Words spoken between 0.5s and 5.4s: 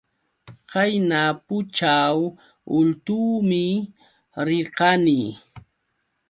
Qayna pućhaw ultuumi rirqani.